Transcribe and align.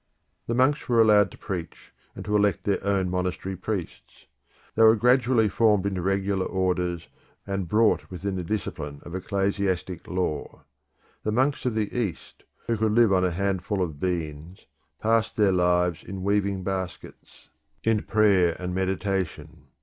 The 0.47 0.55
monks 0.55 0.89
were 0.89 0.99
allowed 0.99 1.29
to 1.29 1.37
preach, 1.37 1.93
and 2.15 2.25
to 2.25 2.35
elect 2.35 2.63
their 2.63 2.83
own 2.83 3.07
monastery 3.11 3.55
priests; 3.55 4.25
they 4.73 4.81
were 4.81 4.95
gradually 4.95 5.47
formed 5.47 5.85
into 5.85 6.01
regular 6.01 6.47
orders, 6.47 7.07
and 7.45 7.67
brought 7.67 8.09
within 8.09 8.35
the 8.35 8.43
discipline 8.43 9.01
of 9.03 9.13
ecclesiastic 9.13 10.07
law. 10.07 10.63
The 11.21 11.31
monks 11.31 11.67
of 11.67 11.75
the 11.75 11.95
East, 11.95 12.45
who 12.65 12.77
could 12.77 12.93
live 12.93 13.13
on 13.13 13.23
a 13.23 13.29
handful 13.29 13.83
of 13.83 13.99
beans, 13.99 14.65
passed 14.99 15.37
their 15.37 15.51
lives 15.51 16.03
in 16.03 16.23
weaving 16.23 16.63
baskets, 16.63 17.49
in 17.83 18.01
prayer 18.01 18.55
and 18.57 18.73
meditation. 18.73 19.67